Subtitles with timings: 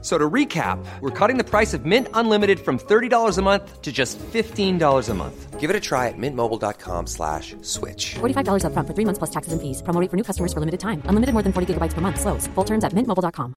[0.00, 3.90] So to recap, we're cutting the price of Mint Unlimited from $30 a month to
[3.90, 5.58] just $15 a month.
[5.58, 8.14] Give it a try at mintmobile.com slash switch.
[8.20, 9.82] $45 up front for three months plus taxes and fees.
[9.82, 11.02] Promo rate for new customers for limited time.
[11.06, 12.20] Unlimited more than 40 gigabytes per month.
[12.20, 12.46] Slows.
[12.54, 13.54] Full terms at mintmobile.com.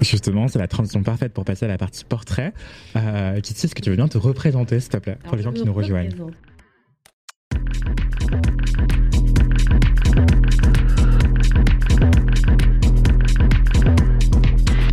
[0.00, 2.54] Justement, c'est la transition parfaite pour passer à la partie portrait.
[2.96, 5.52] Euh, Kitty, est-ce que tu veux bien te représenter, s'il te plaît, pour les gens
[5.52, 6.14] qui nous rejoignent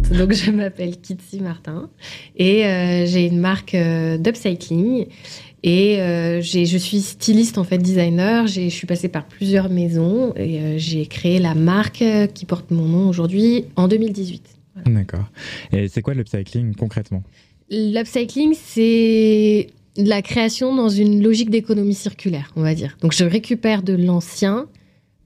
[0.11, 1.89] Donc, je m'appelle Kitsi Martin
[2.37, 5.07] et euh, j'ai une marque euh, d'upcycling.
[5.63, 8.47] Et euh, je suis styliste, en fait, designer.
[8.47, 12.03] Je suis passée par plusieurs maisons et euh, j'ai créé la marque
[12.33, 14.43] qui porte mon nom aujourd'hui en 2018.
[14.85, 15.25] D'accord.
[15.73, 17.23] Et c'est quoi l'upcycling concrètement?
[17.69, 19.67] L'upcycling, c'est
[19.97, 22.95] la création dans une logique d'économie circulaire, on va dire.
[23.01, 24.67] Donc, je récupère de l'ancien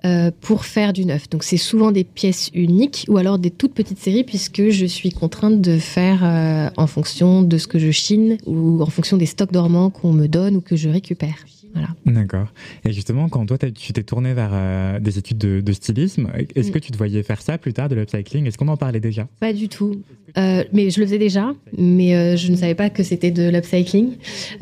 [0.05, 1.30] euh, pour faire du neuf.
[1.30, 5.11] Donc, c'est souvent des pièces uniques ou alors des toutes petites séries puisque je suis
[5.11, 9.25] contrainte de faire euh, en fonction de ce que je chine ou en fonction des
[9.27, 11.35] stocks dormants qu'on me donne ou que je récupère.
[11.73, 11.88] Voilà.
[12.05, 12.47] D'accord.
[12.83, 16.67] Et justement, quand toi, tu t'es tourné vers euh, des études de, de stylisme, est-ce
[16.69, 16.72] Mm.
[16.73, 18.45] que tu te voyais faire ça plus tard, de l'upcycling?
[18.45, 19.27] Est-ce qu'on en parlait déjà?
[19.39, 20.02] Pas du tout.
[20.38, 23.50] Euh, mais je le faisais déjà, mais euh, je ne savais pas que c'était de
[23.50, 24.12] l'upcycling.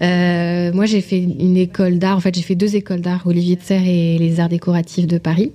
[0.01, 2.17] Euh, moi, j'ai fait une école d'art.
[2.17, 5.17] En fait, j'ai fait deux écoles d'art, Olivier de Serres et les arts décoratifs de
[5.17, 5.51] Paris.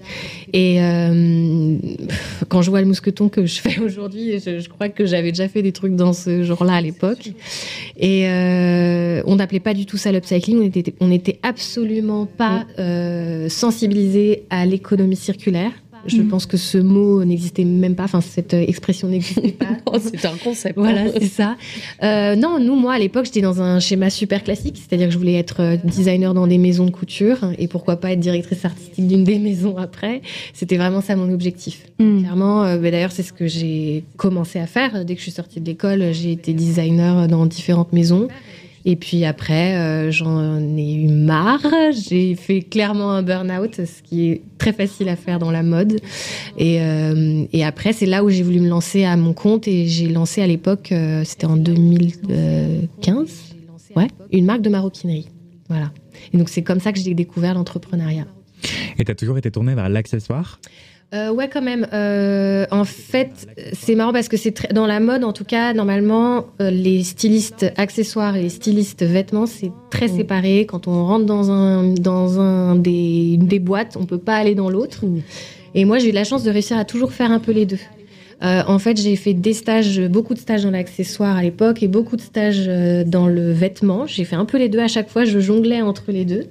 [0.53, 1.77] Et euh,
[2.49, 5.49] quand je vois le mousqueton que je fais aujourd'hui, je, je crois que j'avais déjà
[5.49, 7.31] fait des trucs dans ce genre-là à l'époque.
[7.97, 10.59] Et euh, on n'appelait pas du tout ça l'upcycling.
[10.59, 15.73] On était, on était absolument pas euh, sensibilisés à l'économie circulaire.
[16.07, 19.99] Je pense que ce mot n'existait même pas, enfin cette euh, expression n'existait pas.
[19.99, 20.79] c'est un concept.
[20.79, 21.57] Voilà, c'est ça.
[22.03, 25.19] Euh, non, nous, moi, à l'époque, j'étais dans un schéma super classique, c'est-à-dire que je
[25.19, 29.07] voulais être euh, designer dans des maisons de couture et pourquoi pas être directrice artistique
[29.07, 30.23] d'une des maisons après.
[30.53, 31.87] C'était vraiment ça mon objectif.
[31.99, 35.05] Clairement, euh, bah, d'ailleurs, c'est ce que j'ai commencé à faire.
[35.05, 38.29] Dès que je suis sortie de l'école, j'ai été designer dans différentes maisons.
[38.87, 41.65] Et puis après, euh, j'en ai eu marre.
[41.93, 46.01] J'ai fait clairement un burn-out, ce qui est très facile à faire dans la mode.
[46.59, 49.67] Et, euh, après, c'est là où j'ai voulu me lancer à mon compte.
[49.69, 53.55] Et j'ai lancé à l'époque, euh, c'était en 2015,
[53.97, 55.29] ouais, une marque de maroquinerie.
[55.69, 55.91] Voilà.
[56.33, 58.27] Et donc, c'est comme ça que j'ai découvert l'entrepreneuriat.
[58.99, 60.61] Et t'as toujours été tourné vers l'accessoire?
[61.15, 61.87] Euh, ouais, quand même.
[61.93, 63.31] Euh, en fait,
[63.73, 67.05] c'est marrant parce que c'est très- dans la mode, en tout cas, normalement, euh, les
[67.05, 70.67] stylistes accessoires et les stylistes vêtements, c'est très séparé.
[70.67, 74.57] Quand on rentre dans un dans un des, une des boîtes, on peut pas aller
[74.57, 75.05] dans l'autre.
[75.77, 77.79] Et moi, j'ai eu la chance de réussir à toujours faire un peu les deux.
[78.43, 81.89] Euh, en fait, j'ai fait des stages, beaucoup de stages dans l'accessoire à l'époque et
[81.89, 82.67] beaucoup de stages
[83.07, 84.07] dans le vêtement.
[84.07, 85.25] J'ai fait un peu les deux à chaque fois.
[85.25, 86.45] Je jonglais entre les deux.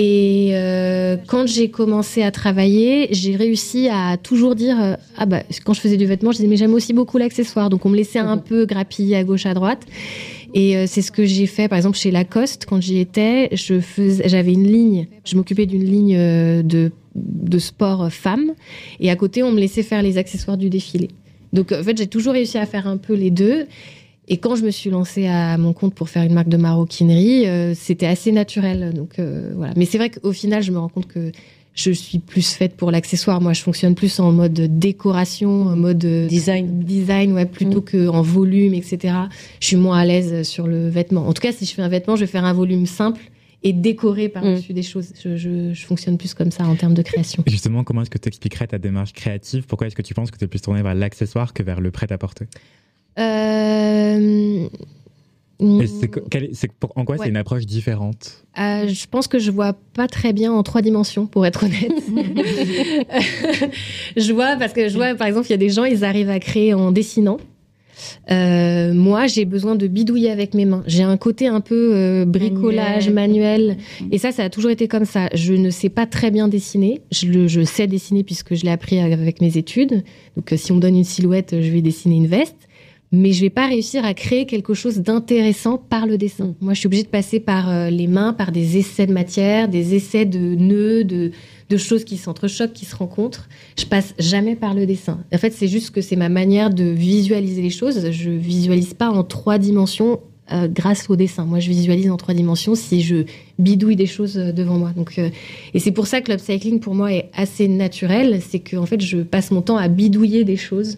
[0.00, 5.42] Et euh, quand j'ai commencé à travailler, j'ai réussi à toujours dire euh, ah bah
[5.64, 7.68] quand je faisais du vêtement, je disais mais j'aime aussi beaucoup l'accessoire.
[7.68, 9.84] Donc on me laissait un peu grappiller à gauche à droite.
[10.54, 13.74] Et euh, c'est ce que j'ai fait par exemple chez Lacoste quand j'y étais, je
[14.24, 16.16] j'avais une ligne, je m'occupais d'une ligne
[16.62, 18.52] de de sport femmes
[19.00, 21.08] et à côté on me laissait faire les accessoires du défilé.
[21.52, 23.66] Donc en fait, j'ai toujours réussi à faire un peu les deux.
[24.28, 27.46] Et quand je me suis lancée à mon compte pour faire une marque de maroquinerie,
[27.48, 28.92] euh, c'était assez naturel.
[28.94, 29.72] Donc euh, voilà.
[29.76, 31.32] Mais c'est vrai qu'au final, je me rends compte que
[31.74, 33.40] je suis plus faite pour l'accessoire.
[33.40, 36.80] Moi, je fonctionne plus en mode décoration, en mode euh, Design.
[36.82, 39.14] design, ouais, plutôt que en volume, etc.
[39.60, 41.26] Je suis moins à l'aise sur le vêtement.
[41.28, 43.20] En tout cas, si je fais un vêtement, je vais faire un volume simple
[43.62, 45.12] et décorer par-dessus des choses.
[45.24, 47.42] Je, je- je fonctionne plus comme ça en termes de création.
[47.46, 49.64] Justement, comment est-ce que tu expliquerais ta démarche créative?
[49.66, 51.90] Pourquoi est-ce que tu penses que tu es plus tourné vers l'accessoire que vers le
[51.90, 52.46] prêt-à-porter?
[53.18, 54.68] Euh,
[55.60, 57.24] c'est En quoi Ouais.
[57.24, 58.44] c'est une approche différente?
[58.60, 61.90] Euh, je pense que je vois pas très bien en trois dimensions, pour être honnête.
[64.16, 66.30] je vois, parce que je vois, par exemple, il y a des gens, ils arrivent
[66.30, 67.38] à créer en dessinant.
[68.30, 70.84] Euh, moi, j'ai besoin de bidouiller avec mes mains.
[70.86, 73.76] J'ai un côté un peu euh, bricolage, manuel.
[74.12, 75.28] Et ça, ça a toujours été comme ça.
[75.34, 77.00] Je ne sais pas très bien dessiner.
[77.10, 80.04] Je, le- je sais dessiner puisque je l'ai appris avec mes études.
[80.36, 82.67] Donc, euh, si on me donne une silhouette, je vais dessiner une veste.
[83.10, 86.54] Mais je vais pas réussir à créer quelque chose d'intéressant par le dessin.
[86.60, 89.68] Moi, je suis obligée de passer par euh, les mains, par des essais de matière,
[89.68, 91.32] des essais de nœuds, de,
[91.78, 93.48] choses qui s'entrechoquent, qui se rencontrent.
[93.78, 95.20] Je passe jamais par le dessin.
[95.32, 98.10] En fait, c'est juste que c'est ma manière de visualiser les choses.
[98.10, 100.20] Je visualise pas en trois dimensions
[100.70, 101.44] grâce au dessin.
[101.44, 103.24] Moi, je visualise en trois dimensions si je
[103.58, 104.92] bidouille des choses devant moi.
[104.96, 108.40] Donc, et c'est pour ça que l'upcycling pour moi est assez naturel.
[108.40, 110.96] C'est que en fait, je passe mon temps à bidouiller des choses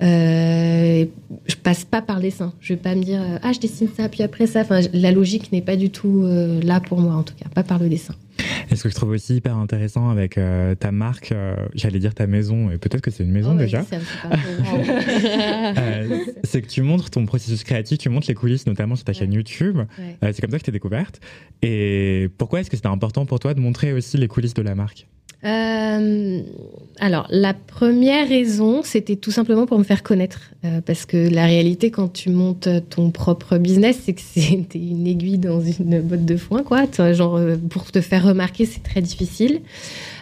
[0.00, 1.06] euh,
[1.46, 2.52] je passe pas par les seins.
[2.60, 4.60] Je vais pas me dire euh, ah je dessine ça puis après ça.
[4.60, 7.64] Enfin, la logique n'est pas du tout euh, là pour moi en tout cas, pas
[7.64, 8.14] par le dessin.
[8.70, 10.38] Et ce que je trouve aussi hyper intéressant avec
[10.78, 11.34] ta marque,
[11.74, 13.82] j'allais dire ta maison, et peut-être que c'est une maison oh, déjà,
[16.44, 19.32] c'est que tu montres ton processus créatif, tu montres les coulisses notamment sur ta chaîne
[19.32, 19.78] YouTube.
[20.22, 21.18] c'est comme ça que tu es découverte.
[21.62, 24.76] Et pourquoi est-ce que c'était important pour toi de montrer aussi les coulisses de la
[24.76, 25.08] marque?
[25.44, 26.42] Euh,
[27.00, 30.50] alors, la première raison, c'était tout simplement pour me faire connaître.
[30.64, 35.06] Euh, parce que la réalité, quand tu montes ton propre business, c'est que c'était une
[35.06, 36.86] aiguille dans une botte de foin, quoi.
[37.12, 39.60] Genre, euh, pour te faire remarquer, c'est très difficile.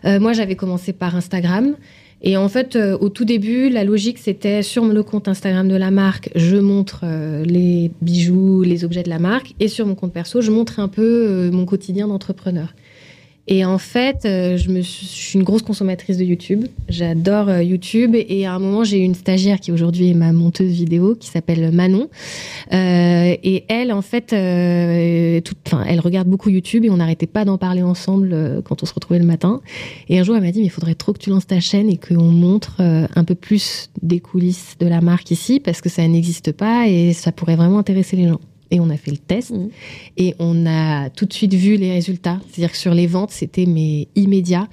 [0.05, 1.75] moi, j'avais commencé par Instagram.
[2.23, 5.91] Et en fait, au tout début, la logique, c'était sur le compte Instagram de la
[5.91, 7.05] marque, je montre
[7.45, 9.55] les bijoux, les objets de la marque.
[9.61, 12.73] Et sur mon compte perso, je montre un peu mon quotidien d'entrepreneur.
[13.49, 16.67] Et en fait, euh, je, me suis, je suis une grosse consommatrice de YouTube.
[16.89, 18.15] J'adore euh, YouTube.
[18.15, 21.71] Et à un moment, j'ai une stagiaire qui aujourd'hui est ma monteuse vidéo, qui s'appelle
[21.71, 22.09] Manon.
[22.73, 27.45] Euh, et elle, en fait, euh, toute, elle regarde beaucoup YouTube et on n'arrêtait pas
[27.45, 29.61] d'en parler ensemble euh, quand on se retrouvait le matin.
[30.09, 31.89] Et un jour, elle m'a dit, mais il faudrait trop que tu lances ta chaîne
[31.89, 36.07] et qu'on montre un peu plus des coulisses de la marque ici, parce que ça
[36.07, 38.41] n'existe pas et ça pourrait vraiment intéresser les gens
[38.71, 39.69] et on a fait le test mmh.
[40.17, 42.41] et on a tout de suite vu les résultats.
[42.49, 44.69] C'est-à-dire que sur les ventes, c'était mais immédiat.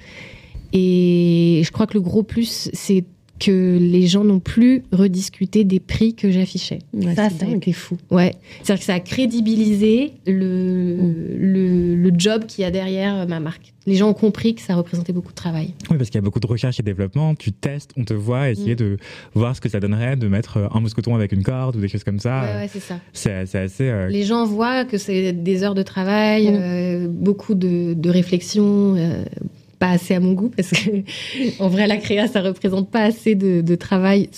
[0.72, 3.04] Et je crois que le gros plus, c'est
[3.40, 6.78] que les gens n'ont plus rediscuté des prix que j'affichais.
[7.16, 7.96] ça, ça a été fou.
[8.10, 8.34] Ouais.
[8.62, 11.14] C'est-à-dire que ça a crédibilisé le, mm.
[11.38, 13.74] le, le, job qu'il y a derrière ma marque.
[13.86, 15.74] Les gens ont compris que ça représentait beaucoup de travail.
[15.90, 17.34] Oui, parce qu'il y a beaucoup de recherche et développement.
[17.34, 18.78] Tu testes, on te voit, essayer mm.
[18.78, 18.96] de
[19.34, 22.04] voir ce que ça donnerait de mettre un mousqueton avec une corde ou des choses
[22.04, 22.42] comme ça.
[22.42, 22.98] Ouais, ouais c'est ça.
[23.12, 23.88] C'est assez.
[23.88, 26.54] Euh, les gens voient que c'est des heures de travail, mm.
[26.54, 28.94] euh, beaucoup de, de réflexion.
[28.96, 29.24] Euh,
[29.74, 30.90] pas assez à mon goût parce que
[31.62, 34.30] en vrai la créa ça représente pas assez de, travail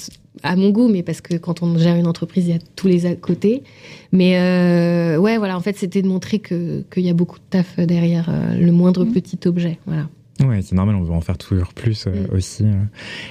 [0.42, 2.88] à mon goût mais parce que quand on gère une entreprise il y a tous
[2.88, 3.62] les à côté
[4.12, 7.44] mais euh, ouais voilà en fait c'était de montrer que qu'il y a beaucoup de
[7.48, 9.12] taf derrière euh, le moindre mmh.
[9.12, 10.08] petit objet voilà
[10.46, 12.34] Ouais, c'est normal, on veut en faire toujours plus euh, mmh.
[12.34, 12.66] aussi.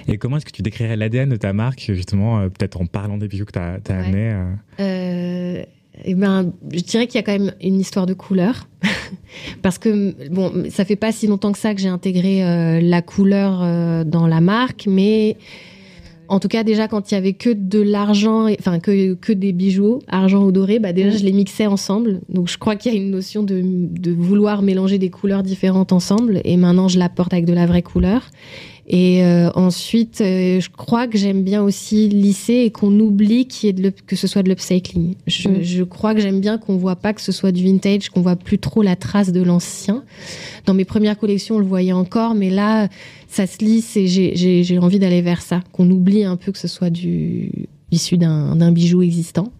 [0.08, 3.28] Et comment est-ce que tu décrirais l'ADN de ta marque, justement, peut-être en parlant des
[3.28, 5.66] bijoux que tu as, as amenés
[6.04, 8.68] eh ben, je dirais qu'il y a quand même une histoire de couleur.
[9.62, 13.02] Parce que, bon, ça fait pas si longtemps que ça que j'ai intégré euh, la
[13.02, 15.38] couleur euh, dans la marque, mais
[16.28, 19.54] en tout cas, déjà, quand il y avait que de l'argent, enfin, que, que des
[19.54, 22.22] bijoux, argent ou doré, bah, déjà, je les mixais ensemble.
[22.30, 25.92] Donc, je crois qu'il y a une notion de, de vouloir mélanger des couleurs différentes
[25.92, 26.42] ensemble.
[26.44, 28.24] Et maintenant, je la porte avec de la vraie couleur.
[28.88, 33.68] Et euh, ensuite, euh, je crois que j'aime bien aussi lisser et qu'on oublie qu'il
[33.68, 35.16] y ait de que ce soit de l'upcycling.
[35.26, 35.64] Je, mm.
[35.64, 38.36] je, crois que j'aime bien qu'on voit pas que ce soit du vintage, qu'on voit
[38.36, 40.04] plus trop la trace de l'ancien.
[40.68, 42.88] Dans mes premières collections, on le voyait encore, mais là,
[43.28, 45.64] ça se lisse et j'ai envie d'aller vers ça.
[45.72, 47.52] Qu'on oublie un peu que ce soit du
[47.92, 49.52] issu d'un bijou existant.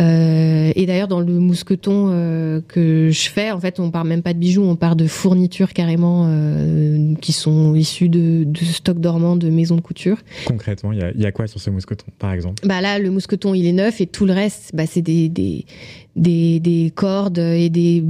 [0.00, 4.22] Euh, et d'ailleurs, dans le mousqueton euh, que je fais, en fait, on part même
[4.22, 9.00] pas de bijoux, on part de fournitures carrément euh, qui sont issues de, de stocks
[9.00, 10.18] dormants de maisons de couture.
[10.46, 12.66] Concrètement, il y a, y a, quoi sur ce mousqueton, par exemple?
[12.66, 15.66] Bah là, le mousqueton, il est neuf et tout le reste, bah, c'est des, des
[16.14, 18.04] des, des, cordes et des,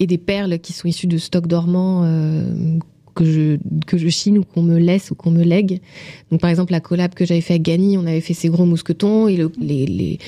[0.00, 2.02] et des perles qui sont issues de stocks dormants
[3.14, 5.80] que je, que je chine ou qu'on me laisse ou qu'on me lègue.
[6.30, 8.64] Donc, par exemple, la collab que j'avais fait avec Gani, on avait fait ces gros
[8.64, 10.18] mousquetons et le, les, les,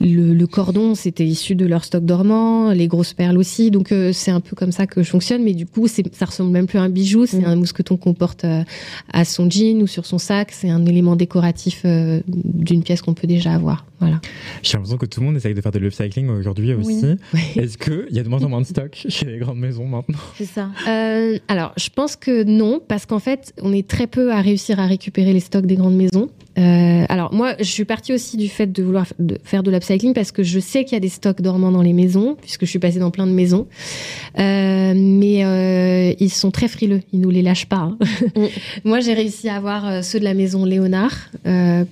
[0.00, 3.70] le, cordon, c'était issu de leur stock dormant, les grosses perles aussi.
[3.70, 5.42] Donc, euh, c'est un peu comme ça que je fonctionne.
[5.42, 7.26] Mais du coup, ça ressemble même plus à un bijou.
[7.26, 7.46] C'est mm.
[7.46, 8.62] un mousqueton qu'on porte euh,
[9.12, 10.52] à son jean ou sur son sac.
[10.52, 13.86] C'est un élément décoratif euh, d'une pièce qu'on peut déjà avoir.
[13.98, 14.20] Voilà.
[14.62, 17.16] J'ai l'impression que tout le monde essaye de faire de l'upcycling aujourd'hui aussi.
[17.56, 20.18] Est-ce qu'il y a de moins en moins de stock chez les grandes maisons maintenant?
[20.36, 20.70] C'est ça.
[21.48, 24.86] alors, je pense que non, parce qu'en fait, on est très peu à réussir à
[24.86, 26.28] récupérer les stocks des grandes maisons.
[26.58, 29.06] Euh, alors moi, je suis partie aussi du fait de vouloir
[29.44, 31.92] faire de l'upcycling parce que je sais qu'il y a des stocks dormants dans les
[31.92, 33.66] maisons, puisque je suis passée dans plein de maisons.
[34.38, 37.76] Euh, mais euh, ils sont très frileux, ils nous les lâchent pas.
[37.76, 37.98] Hein.
[38.36, 38.46] Mm.
[38.84, 41.30] moi, j'ai réussi à avoir ceux de la maison Léonard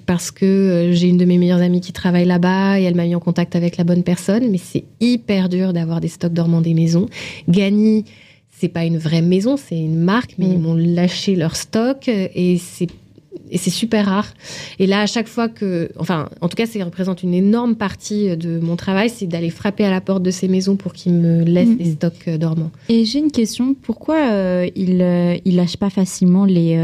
[0.06, 3.14] parce que j'ai une de mes meilleures amies qui travaille là-bas et elle m'a mis
[3.14, 4.50] en contact avec la bonne personne.
[4.50, 7.06] Mais c'est hyper dur d'avoir des stocks dormants des maisons.
[7.48, 8.04] Gani
[8.58, 10.62] c'est pas une vraie maison, c'est une marque, mais ils mm.
[10.62, 12.88] m'ont lâché leur stock et c'est
[13.50, 14.32] et c'est super rare.
[14.78, 18.36] Et là, à chaque fois que, enfin, en tout cas, ça représente une énorme partie
[18.36, 21.44] de mon travail, c'est d'aller frapper à la porte de ces maisons pour qu'ils me
[21.44, 21.76] laissent mm.
[21.76, 22.70] des stocks euh, dormants.
[22.88, 26.78] Et j'ai une question, pourquoi euh, ils, euh, lâchent pas facilement les...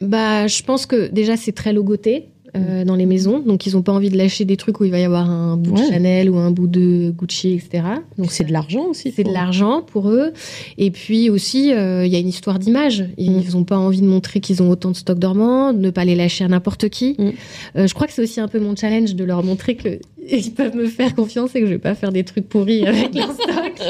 [0.00, 2.28] Bah, je pense que déjà c'est très logoté.
[2.54, 3.38] Euh, dans les maisons.
[3.38, 5.56] Donc, ils n'ont pas envie de lâcher des trucs où il va y avoir un
[5.56, 7.82] bout de Chanel ou un bout de Gucci, etc.
[8.18, 9.10] Donc, c'est de l'argent aussi.
[9.10, 10.34] C'est de l'argent pour eux.
[10.76, 13.06] Et puis aussi, euh, il y a une histoire d'image.
[13.16, 13.64] Ils n'ont mm.
[13.64, 16.44] pas envie de montrer qu'ils ont autant de stocks dormants, de ne pas les lâcher
[16.44, 17.16] à n'importe qui.
[17.18, 17.30] Mm.
[17.76, 20.76] Euh, je crois que c'est aussi un peu mon challenge de leur montrer qu'ils peuvent
[20.76, 23.80] me faire confiance et que je vais pas faire des trucs pourris avec leur stock.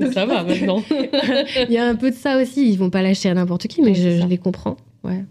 [0.00, 0.82] Donc ça va maintenant.
[1.68, 2.68] Il y a un peu de ça aussi.
[2.68, 4.76] Ils vont pas lâcher à n'importe qui, mais je, je, les comprends.
[5.04, 5.22] Ouais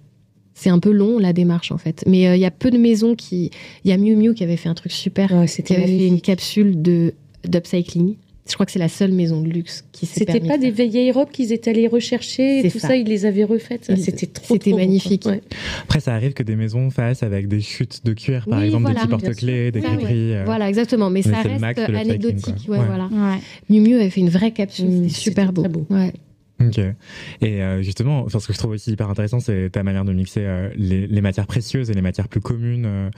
[0.62, 2.04] c'est un peu long la démarche en fait.
[2.06, 3.50] Mais euh, il y a peu de maisons qui.
[3.84, 5.32] Il y a Miu Miu qui avait fait un truc super.
[5.32, 7.14] Ouais, qui avait fait une capsule de
[7.46, 8.16] d'upcycling.
[8.48, 11.12] Je crois que c'est la seule maison de luxe qui s'est C'était pas des vieilles
[11.12, 12.96] robes qu'ils étaient allés rechercher, tout ça.
[12.96, 13.92] ils les avaient refaites.
[13.98, 15.28] C'était trop, C'était magnifique.
[15.84, 18.96] Après, ça arrive que des maisons fassent avec des chutes de cuir, par exemple, des
[18.96, 20.44] petits porte-clés, des gris euh.
[20.46, 21.10] Voilà, exactement.
[21.10, 22.68] Mais, ça reste anecdotique.
[22.68, 23.10] Ouais, voilà.
[23.70, 24.90] Miu Miu avait fait une vraie capsule.
[24.92, 25.64] C'était super beau.
[25.64, 25.88] beau.
[26.68, 26.80] Ok.
[27.42, 30.14] Et euh, justement, enfin, ce que je trouve aussi hyper intéressant, c'est ta manière de
[30.14, 33.12] mixer euh, les, les, matières précieuses et les matières plus communes.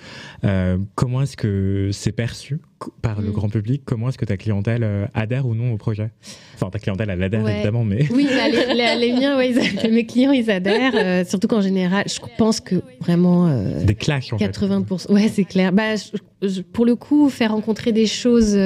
[0.43, 2.59] Euh, comment est-ce que c'est perçu
[3.01, 3.33] par le mm.
[3.33, 3.83] grand public?
[3.85, 6.11] Comment est-ce que ta clientèle adhère ou non au projet?
[6.55, 8.07] Enfin, ta clientèle, elle adhère évidemment, mais...
[8.11, 9.53] Oui, bah, les, les, miens, ouais,
[9.89, 11.25] mes clients, ils adhèrent.
[11.27, 13.49] surtout qu'en général, je pense que vraiment...
[13.83, 15.11] des clashs, en 80%.
[15.11, 15.71] Ouais, c'est clair.
[15.71, 15.95] Bah,
[16.73, 18.57] pour le coup, faire rencontrer des choses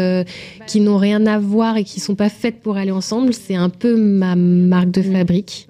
[0.65, 3.69] qui n'ont rien à voir et qui sont pas faites pour aller ensemble, c'est un
[3.69, 4.36] peu ma
[4.68, 5.68] marque de fabrique.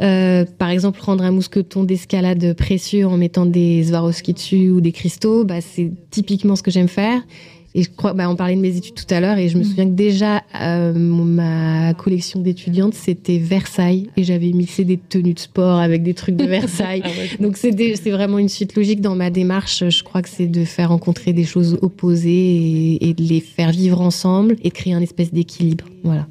[0.00, 4.92] Euh, par exemple, rendre un mousqueton d'escalade précieux en mettant des Swarovski dessus ou des
[4.92, 7.22] cristaux, bah, c'est typiquement ce que j'aime faire.
[7.74, 9.62] Et je crois, bah, on parlait de mes études tout à l'heure, et je me
[9.62, 9.64] mm.
[9.64, 15.38] souviens que déjà, euh, ma collection d'étudiantes, c'était Versailles, et j'avais mixé des tenues de
[15.38, 17.02] sport avec des trucs de Versailles.
[17.02, 17.08] Ah
[17.40, 17.70] Donc c'est
[18.10, 19.84] vraiment une suite logique dans ma démarche.
[19.88, 23.70] Je crois que c'est de faire rencontrer des choses opposées et, et, de les faire
[23.70, 25.86] vivre ensemble et de créer un espèce d'équilibre.
[26.04, 26.26] Voilà.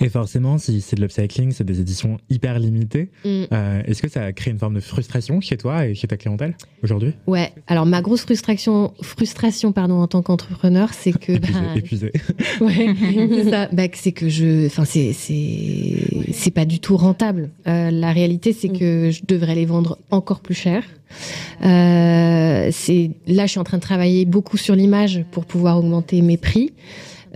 [0.00, 3.10] Et forcément, si c'est de l'upcycling, c'est des éditions hyper limitées.
[3.24, 3.44] Mm.
[3.52, 6.16] Euh, est-ce que ça a créé une forme de frustration chez toi et chez ta
[6.16, 7.12] clientèle aujourd'hui?
[7.26, 7.52] Ouais.
[7.66, 11.32] Alors ma grosse frustration, frustration pardon, en tant qu'entrepreneur, c'est que
[11.76, 12.12] épuisé.
[12.60, 13.68] Bah, ouais, c'est ça.
[13.72, 17.50] Bah, c'est que je, enfin c'est c'est c'est pas du tout rentable.
[17.66, 18.78] Euh, la réalité, c'est mm.
[18.78, 20.84] que je devrais les vendre encore plus cher.
[21.64, 26.22] Euh, c'est là, je suis en train de travailler beaucoup sur l'image pour pouvoir augmenter
[26.22, 26.72] mes prix.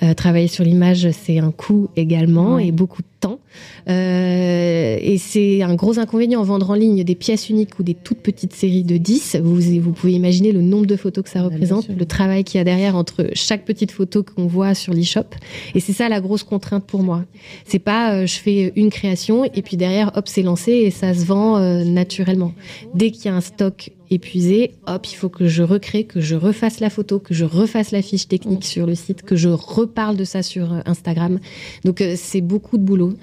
[0.03, 3.41] Euh, travailler sur l'image, c'est un coût également et beaucoup de temps.
[3.89, 7.95] Euh, et c'est un gros inconvénient en vendre en ligne des pièces uniques ou des
[7.95, 9.39] toutes petites séries de 10.
[9.43, 12.61] Vous, vous pouvez imaginer le nombre de photos que ça représente, le travail qu'il y
[12.61, 15.35] a derrière entre chaque petite photo qu'on voit sur l'e-shop.
[15.75, 17.25] Et c'est ça la grosse contrainte pour moi.
[17.65, 21.15] C'est pas euh, je fais une création et puis derrière, hop, c'est lancé et ça
[21.15, 22.53] se vend euh, naturellement.
[22.95, 26.35] Dès qu'il y a un stock épuisé, hop, il faut que je recrée, que je
[26.35, 30.17] refasse la photo, que je refasse la fiche technique sur le site, que je reparle
[30.17, 31.39] de ça sur euh, Instagram.
[31.85, 33.15] Donc euh, c'est beaucoup de boulot.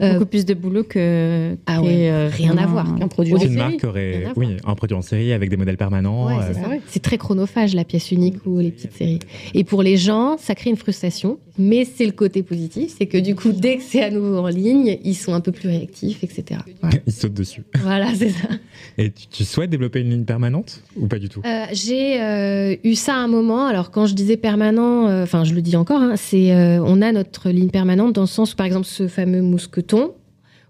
[0.00, 3.56] Euh, beaucoup plus de boulot que ah rien à voir qu'un produit en série.
[3.56, 6.28] Marque aurait, oui, un produit en série avec des modèles permanents.
[6.88, 9.20] c'est très chronophage la pièce unique ou les petites séries.
[9.54, 13.18] Et pour les gens, ça crée une frustration, mais c'est le côté positif, c'est que
[13.18, 16.24] du coup, dès que c'est à nouveau en ligne, ils sont un peu plus réactifs,
[16.24, 16.60] etc.
[17.06, 17.62] Ils sautent dessus.
[17.80, 18.48] Voilà, c'est ça.
[18.98, 21.42] Et tu, souhaites développer une ligne permanente ou pas du tout?
[21.44, 23.66] Euh, J'ai euh, eu ça à un moment.
[23.66, 27.12] Alors quand je disais permanent, euh, enfin je le dis encore, hein, c'est on a
[27.12, 30.12] notre ligne permanente dans le sens où par exemple ce fameux mousqueton,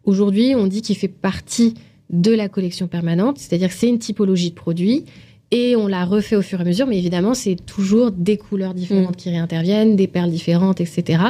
[0.04, 1.74] aujourd'hui on dit qu'il fait partie
[2.10, 5.04] de la collection permanente, c'est-à-dire que c'est une typologie de produit
[5.52, 8.72] et on la refait au fur et à mesure, mais évidemment, c'est toujours des couleurs
[8.72, 9.16] différentes mm.
[9.16, 11.22] qui réinterviennent, des perles différentes, etc.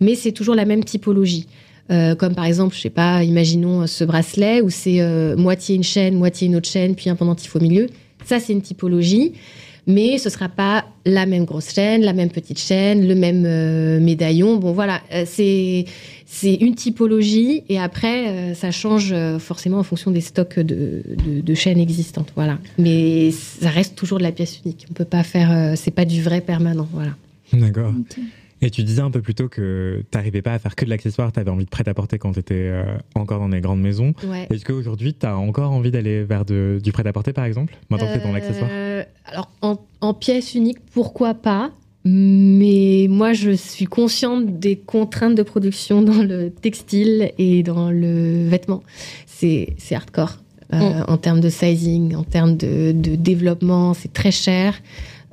[0.00, 1.46] Mais c'est toujours la même typologie.
[1.90, 5.84] Euh, comme par exemple, je sais pas, imaginons ce bracelet où c'est euh, moitié une
[5.84, 7.86] chaîne, moitié une autre chaîne, puis un pendentif au milieu.
[8.24, 9.32] Ça, c'est une typologie,
[9.86, 14.00] mais ce sera pas la même grosse chaîne, la même petite chaîne, le même euh,
[14.00, 14.56] médaillon.
[14.56, 15.86] Bon, voilà, c'est
[16.26, 21.78] c'est une typologie et après ça change forcément en fonction des stocks de, de, chaînes
[21.78, 22.32] existantes.
[22.36, 24.86] Voilà, mais ça reste toujours de la pièce unique.
[24.90, 26.86] On peut pas faire, c'est pas du vrai permanent.
[26.92, 27.12] Voilà.
[27.54, 27.94] D'accord.
[28.60, 30.90] Et tu disais un peu plus tôt que tu n'arrivais pas à faire que de
[30.90, 34.14] l'accessoire, tu avais envie de prêt-à-porter quand tu étais euh, encore dans les grandes maisons.
[34.50, 38.32] Est-ce qu'aujourd'hui, tu as encore envie d'aller vers du prêt-à-porter, par exemple, maintenant que dans
[38.32, 38.68] l'accessoire?
[38.72, 41.70] Euh, Alors, en, en, pièce unique, pourquoi pas?
[42.04, 48.48] Mais moi, je suis consciente des contraintes de production dans le textile et dans le
[48.48, 48.82] vêtement.
[49.26, 50.38] C'est hardcore.
[50.72, 51.04] Euh, mm.
[51.08, 54.74] En termes de sizing, en termes de, de développement, c'est très cher.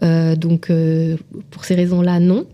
[0.03, 1.15] Euh, donc, euh,
[1.51, 2.45] pour ces raisons-là, non.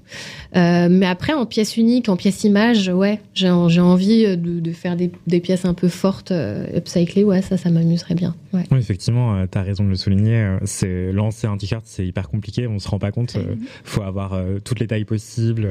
[0.56, 5.40] Euh, mais après, en pièce unique, en pièce image, ouais, j'ai envie de, faire des,
[5.40, 6.32] pièces un peu fortes,
[6.76, 8.36] upcyclées, ouais, ça, ça m'amuserait bien.
[8.54, 10.58] Oui, effectivement, tu as raison de le souligner.
[10.66, 13.36] C'est lancer un t-shirt, c'est hyper compliqué, on se rend pas compte.
[13.36, 15.70] Il faut avoir toutes les tailles possibles.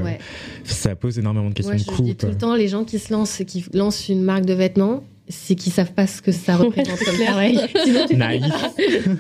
[0.64, 1.98] Ça pose énormément de questions de coupe.
[1.98, 4.54] Je dis tout le temps, les gens qui se lancent, qui lancent une marque de
[4.54, 7.58] vêtements, c'est qu'ils savent pas ce que ça représente comme travail.
[7.84, 8.16] Sinon, tu...
[8.16, 8.44] Naïf.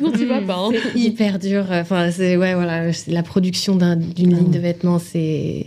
[0.00, 0.56] non, tu vas pas.
[0.56, 0.70] Hein.
[0.72, 1.66] C'est hyper dur.
[1.70, 5.66] Enfin, c'est ouais, voilà, la production d'une ligne de vêtements, c'est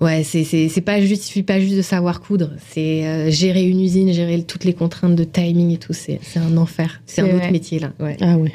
[0.00, 2.52] Ouais, c'est c'est pas juste, il suffit pas juste de savoir coudre.
[2.68, 5.92] C'est euh, gérer une usine, gérer toutes les contraintes de timing et tout.
[5.92, 7.02] C'est un enfer.
[7.04, 7.92] C'est un autre métier là.
[7.98, 8.16] Ouais.
[8.20, 8.52] Ah ouais.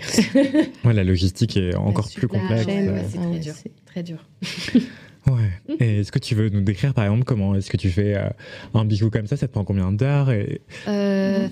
[0.85, 2.65] ouais, la logistique est encore plus complexe.
[2.65, 3.53] c'est très dur.
[3.85, 4.17] Très dur.
[5.27, 5.77] Ouais.
[5.79, 8.29] Et est-ce que tu veux nous décrire par exemple comment est-ce que tu fais euh,
[8.73, 9.37] un bijou comme ça?
[9.37, 10.61] Ça te prend combien d'heures et...
[10.87, 11.47] Euh,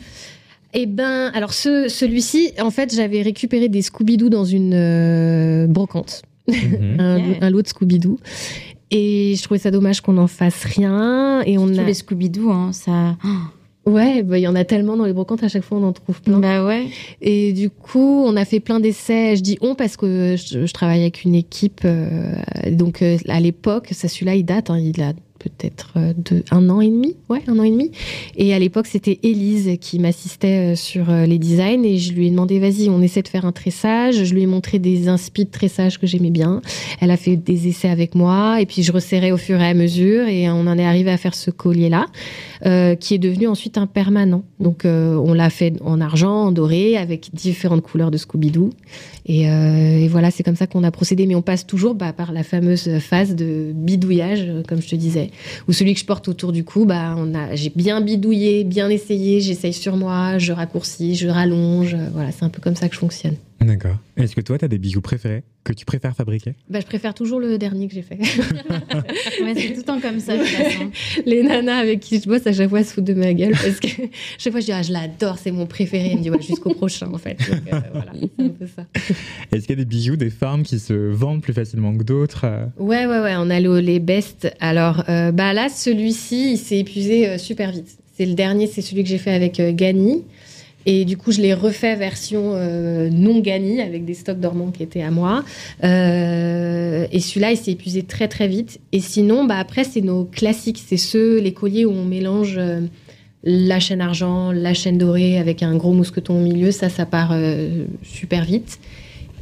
[0.73, 6.95] eh ben, alors ce, celui-ci, en fait, j'avais récupéré des Scooby-Doo dans une brocante, mhm.
[6.99, 8.17] un, un, lot de Scooby-Doo.
[8.89, 11.41] Et je trouvais ça dommage qu'on n'en fasse rien.
[11.45, 13.17] Et on a les Scooby-Doo, hein, ça.
[13.85, 15.93] Ouais, bah, il y en a tellement dans les brocantes, à chaque fois on en
[15.93, 16.37] trouve plein.
[16.37, 16.87] Bah ouais.
[17.19, 19.35] Et du coup, on a fait plein d'essais.
[19.35, 21.81] Je dis on parce que je, travaille avec une équipe.
[21.83, 22.35] Euh,
[22.69, 26.13] donc euh, à l'époque, ça celui-là, il date, hein, il a peut-être euh,
[26.51, 27.91] un an et demi, ouais, un an et demi.
[28.37, 32.27] Et à l'époque, c'était Élise qui m'assistait euh, sur euh, les designs et je lui
[32.27, 34.23] ai demandé, vas-y, on essaie de faire un tressage.
[34.23, 36.61] Je lui ai montré des inspi de tressage que j'aimais bien.
[36.99, 39.73] Elle a fait des essais avec moi et puis je resserrais au fur et à
[39.73, 42.05] mesure et on en est arrivé à faire ce collier-là,
[42.95, 44.43] qui est devenu ensuite un permanent.
[44.59, 48.69] Donc on l'a fait en argent, en doré, avec différentes couleurs de Scooby-Doo.
[49.25, 51.25] Et, et, voilà, c'est comme ça qu'on a procédé.
[51.25, 55.30] Mais on passe toujours bah, par la fameuse phase de bidouillage, comme je te disais.
[55.67, 58.89] Ou celui que je porte autour du cou, bah, on a, j'ai bien bidouillé, bien
[58.89, 61.95] essayé, j'essaye sur moi, je raccourcis, je rallonge.
[62.13, 63.35] Voilà, c'est un peu comme ça que je fonctionne.
[63.61, 63.97] D'accord.
[64.17, 66.55] Est-ce que toi, tu as des bijoux préférés que tu préfères fabriquer?
[66.69, 68.17] Bah, Je préfère toujours le dernier que j'ai fait.
[69.43, 70.91] ouais, c'est tout le temps comme ça, de façon.
[71.27, 73.79] Les nanas avec qui je bosse, à chaque fois, se foutent de ma gueule parce
[73.79, 73.87] que
[74.39, 76.09] chaque fois, je dis ah, je l'adore, c'est mon préféré.
[76.11, 77.37] Elle me dit ouais, jusqu'au prochain, en fait.
[77.51, 78.85] Euh, voilà, c'est un peu ça.
[79.51, 82.45] Est-ce qu'il y a des bijoux, des formes qui se vendent plus facilement que d'autres
[82.45, 82.65] euh?
[82.79, 83.35] Ouais, ouais, ouais.
[83.37, 84.51] On a les best.
[84.59, 87.97] Alors, euh, bah là, celui-ci, il s'est épuisé super vite.
[88.17, 90.23] C'est le dernier, c'est celui que j'ai fait avec Gani.
[90.85, 94.83] Et du coup, je l'ai refait version euh, non gagnée avec des stocks dormants qui
[94.83, 95.43] étaient à moi.
[95.83, 98.79] Euh, et celui-là, il s'est épuisé très très vite.
[98.91, 100.81] Et sinon, bah, après, c'est nos classiques.
[100.85, 102.81] C'est ceux, les colliers où on mélange euh,
[103.43, 106.71] la chaîne argent, la chaîne dorée avec un gros mousqueton au milieu.
[106.71, 107.35] Ça, ça part
[108.03, 108.79] super vite.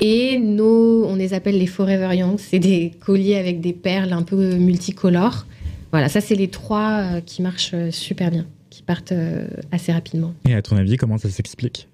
[0.02, 2.38] Et nos, on les appelle les Forever Young.
[2.38, 5.46] C'est des colliers avec des perles un peu multicolores.
[5.92, 8.46] Voilà, ça, c'est les trois qui marchent super bien
[8.84, 10.34] partent euh, assez rapidement.
[10.48, 11.88] Et à ton avis, comment ça s'explique?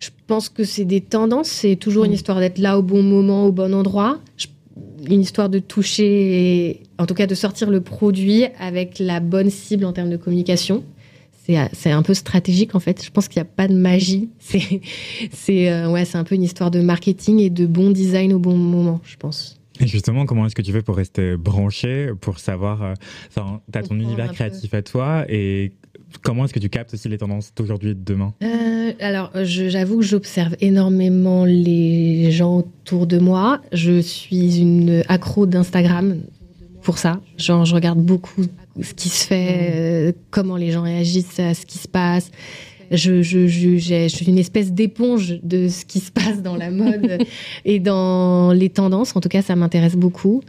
[0.00, 1.48] Je pense que c'est des tendances.
[1.48, 2.14] C'est toujours une mm.
[2.14, 4.18] histoire d'être là au bon moment, au bon endroit.
[5.08, 9.84] une histoire de toucher, en tout cas de sortir le produit avec la bonne cible
[9.84, 10.82] en termes de communication.
[11.72, 13.04] C'est un peu stratégique en fait.
[13.04, 14.28] Je pense qu'il n'y a pas de magie.
[14.40, 18.56] C'est euh, ouais, un peu une histoire de marketing et de bon design au bon
[18.56, 19.60] moment, je pense.
[19.80, 22.94] Et justement, comment est-ce que tu fais pour rester branché, pour savoir, euh,
[23.34, 25.72] tu as ton univers créatif à toi et
[26.22, 28.34] comment est-ce que tu captes aussi les tendances d'aujourd'hui et de demain?
[28.42, 33.60] Euh, Alors, j'avoue que j'observe énormément les gens autour de moi.
[33.72, 36.16] Je suis une accro d'Instagram
[36.82, 37.20] pour ça.
[37.36, 38.42] Genre, je regarde beaucoup
[38.80, 42.30] ce qui se fait, euh, comment les gens réagissent à ce qui se passe
[42.90, 46.70] je, je, je, je suis une espèce d'éponge de ce qui se passe dans la
[46.70, 47.18] mode
[47.64, 49.14] et dans les tendances.
[49.14, 50.42] En tout cas, ça m'intéresse beaucoup.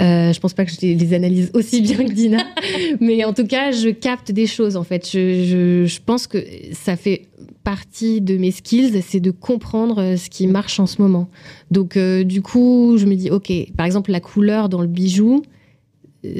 [0.00, 2.44] Euh, je pense pas que je les analyse aussi bien que Dina,
[3.00, 4.76] mais en tout cas, je capte des choses.
[4.76, 7.22] En fait, je, je, je pense que ça fait
[7.64, 11.28] partie de mes skills, c'est de comprendre ce qui marche en ce moment.
[11.70, 15.42] Donc, euh, du coup, je me dis, ok, par exemple, la couleur dans le bijou,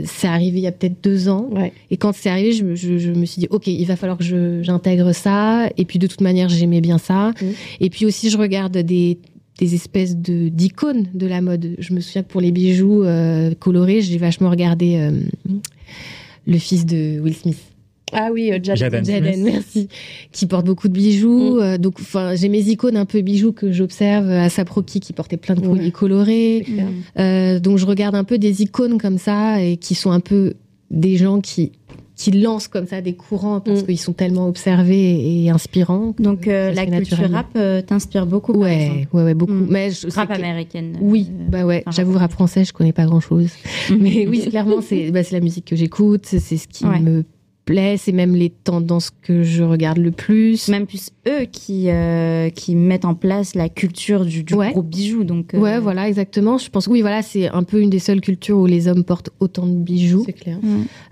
[0.05, 1.49] c'est arrivé il y a peut-être deux ans.
[1.90, 5.69] Et quand c'est arrivé, je, me suis dit, OK, il va falloir que j'intègre ça.
[5.77, 7.31] Et puis, de toute manière, j'aimais bien ça.
[7.31, 7.45] Mm.
[7.81, 9.19] Et puis aussi, je regarde des,
[9.61, 11.77] espèces de d'icônes de la mode.
[11.79, 15.21] Je me souviens que pour les bijoux euh, colorés, j'ai vachement regardé euh,
[16.47, 17.59] le fils de Will Smith.
[18.12, 19.05] Ah oui, euh, Jaden.
[19.05, 19.88] Jaden, merci.
[20.31, 21.57] Qui porte beaucoup de bijoux.
[21.57, 21.61] Mm.
[21.61, 25.37] Euh, donc, enfin, j'ai mes icônes un peu bijoux que j'observe à Saproki qui portait
[25.37, 26.66] plein de colliers colorés.
[27.19, 30.55] Euh, donc, je regarde un peu des icônes comme ça et qui sont un peu
[30.90, 31.73] des gens qui
[32.17, 33.87] qui lancent comme ça des courants parce mm.
[33.87, 36.15] qu'ils sont tellement observés et inspirants.
[36.19, 38.53] Donc la culture rap t'inspire beaucoup.
[38.53, 39.53] Ouais, ouais, ouais, beaucoup.
[39.53, 39.67] Mm.
[39.71, 40.97] Mais je, rap américaine.
[41.01, 41.85] Oui, bah ouais.
[41.91, 43.51] J'avoue rap français, je connais pas grand chose.
[43.91, 47.25] Mais oui, clairement, c'est bah, la musique que j'écoute, c'est ce qui me
[47.67, 50.69] plaît, c'est même les tendances que je regarde le plus.
[50.69, 55.25] Même plus eux qui, euh, qui mettent en place la culture du, du gros bijou.
[55.25, 56.57] Donc, euh, Ouais, voilà, exactement.
[56.57, 59.05] Je pense que oui, voilà, c'est un peu une des seules cultures où les hommes
[59.05, 60.23] portent autant de bijoux.
[60.25, 60.59] C'est clair.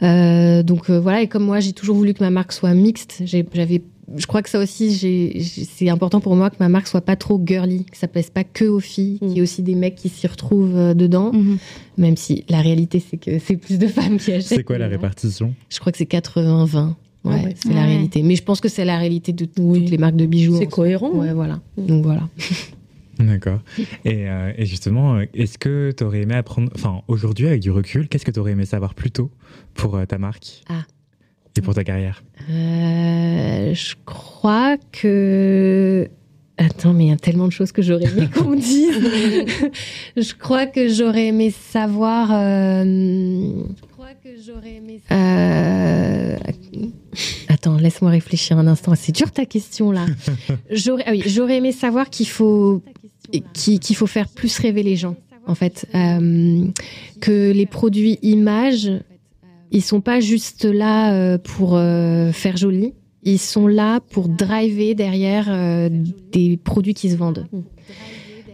[0.02, 3.82] Euh, donc voilà, et comme moi, j'ai toujours voulu que ma marque soit mixte, j'avais
[4.16, 7.40] je crois que ça aussi, c'est important pour moi que ma marque soit pas trop
[7.44, 9.42] girly, que ça plaise pas que aux filles, qu'il y ait mm.
[9.42, 11.32] aussi des mecs qui s'y retrouvent euh, dedans.
[11.32, 11.58] Mm-hmm.
[11.98, 14.58] Même si la réalité, c'est que c'est plus de femmes qui achètent.
[14.58, 15.54] C'est quoi la répartition?
[15.70, 16.94] Je crois que c'est 80-20.
[17.24, 18.22] Ouais, c'est la réalité.
[18.22, 20.58] Mais je pense que c'est la réalité de toutes les marques de bijoux.
[20.58, 21.10] C'est cohérent.
[21.10, 21.60] Ouais, voilà.
[21.78, 22.28] Donc voilà.
[23.18, 23.60] D'accord.
[24.04, 28.08] Et, euh, et, justement, est-ce que tu aurais aimé apprendre, enfin aujourd'hui avec du recul,
[28.08, 29.30] qu'est-ce que tu aurais aimé savoir plus tôt
[29.72, 30.62] pour ta marque?
[30.68, 30.82] Ah.
[31.56, 36.08] Et pour ta carrière Je crois que
[36.56, 38.96] Attends, mais il y a tellement de choses que j'aurais aimé qu'on me dise.
[40.16, 42.30] je crois que j'aurais aimé savoir.
[42.32, 42.84] Euh...
[42.84, 45.00] Je crois que j'aurais aimé.
[45.10, 46.36] Euh...
[47.48, 48.94] Attends, laisse-moi réfléchir un instant.
[48.94, 50.06] C'est dur ta question là.
[50.70, 52.82] j'aurais, ah oui, j'aurais aimé savoir qu'il faut
[53.52, 55.16] qu'il faut faire plus rêver les gens.
[55.46, 56.64] En fait, euh,
[57.20, 58.90] que les produits images,
[59.74, 62.94] ils sont pas juste là euh, pour euh, faire joli
[63.26, 65.88] ils sont là pour driver derrière euh,
[66.30, 67.48] des produits qui se vendent.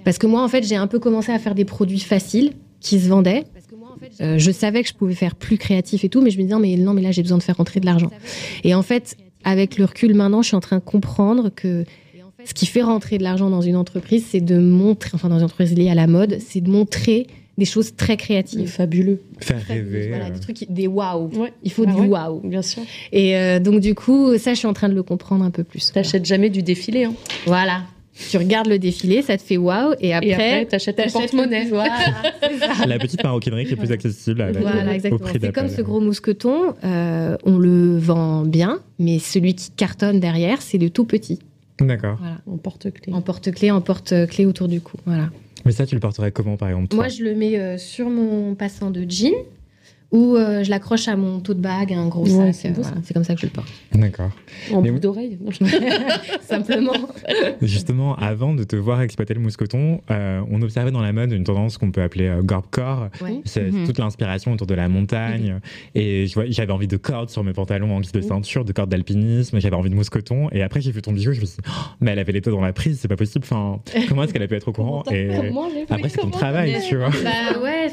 [0.05, 3.01] Parce que moi, en fait, j'ai un peu commencé à faire des produits faciles qui
[3.01, 3.43] se vendaient.
[4.21, 6.77] Je savais que je pouvais faire plus créatif et tout, mais je me disais, mais,
[6.77, 8.13] non, mais là, j'ai besoin de faire rentrer de l'argent.
[8.63, 11.85] Et en fait, avec le recul maintenant, je suis en train de comprendre que
[12.45, 15.45] ce qui fait rentrer de l'argent dans une entreprise, c'est de montrer, enfin dans une
[15.45, 17.27] entreprise liée à la mode, c'est de montrer
[17.61, 18.69] des choses très créatives.
[18.69, 19.21] Fabuleux.
[19.39, 20.09] Faire rêver.
[20.09, 20.31] Voilà, euh.
[20.31, 21.31] des trucs, des waouh.
[21.37, 21.53] Ouais.
[21.63, 22.41] Il faut Ah du ouais, waouh.
[22.43, 22.83] Bien sûr.
[23.13, 25.63] Et euh, donc, du coup, ça, je suis en train de le comprendre un peu
[25.63, 25.93] plus.
[25.93, 27.05] T'achètes jamais du défilé.
[27.05, 27.15] Hein.
[27.47, 27.83] Voilà.
[28.31, 31.31] Tu regardes le défilé, ça te fait waouh, et après, Et après, t'achètes un t'achètes
[31.31, 31.67] porte-monnaie.
[31.71, 31.95] Voilà.
[32.87, 35.19] La petite maroquinerie qui est plus accessible avec, Voilà, au exactement.
[35.19, 40.21] prix C'est comme ce gros mousqueton, euh, on le vend bien, mais celui qui cartonne
[40.21, 41.39] derrière, c'est le tout petit.
[41.81, 42.17] D'accord.
[42.21, 42.39] Voilà.
[42.47, 43.13] En porte-clés.
[43.13, 44.97] En porte-clés, en porte-clés autour du cou.
[45.07, 45.31] Voilà.
[45.65, 46.97] Mais ça, tu le porterais comment, par exemple toi?
[46.97, 49.35] Moi, je le mets euh, sur mon passant de jean
[50.13, 52.55] ou euh, je l'accroche à mon tote bag, un gros Ouais, sac.
[52.55, 52.97] c'est euh, beau, voilà.
[52.97, 53.03] ça.
[53.05, 53.69] C'est comme ça que je le porte.
[53.95, 54.31] D'accord.
[54.73, 55.01] En Mais boucle oui.
[55.01, 55.39] d'oreille.
[56.41, 56.93] Simplement.
[57.63, 61.45] Justement, avant de te voir exploiter le mousqueton, euh, on observait dans la mode une
[61.45, 63.09] tendance qu'on peut appeler euh, gorpcore.
[63.23, 63.41] Ouais.
[63.45, 63.87] C'est Mhm.
[63.87, 65.61] toute l'inspiration autour de la montagne.
[65.95, 68.73] Et je vois- j'avais envie de cordes sur mes pantalons en guise de ceinture, de
[68.73, 69.61] cordes d'alpinisme.
[69.61, 70.49] J'avais envie de mousqueton.
[70.53, 71.33] Et après, j'ai vu ton bijou.
[71.33, 73.17] Je me suis dit, Oh, mais elle avait les doigts dans la prise, c'est pas
[73.17, 73.45] possible.
[73.49, 75.05] Enfin, comment est-ce qu'elle a pu être au courant?
[75.13, 75.29] Et
[75.89, 77.11] après, c'est ton travail, tu vois.
[77.23, 77.89] Bah ouais,